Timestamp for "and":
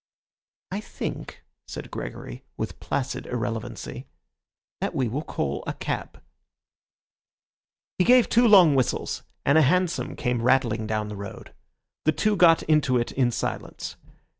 9.45-9.59